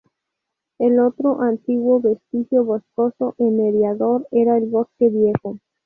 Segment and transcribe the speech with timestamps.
[0.79, 5.59] El otro antiguo vestigio boscoso en Eriador era el Bosque Viejo.